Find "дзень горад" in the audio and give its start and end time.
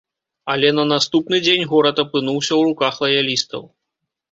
1.45-2.03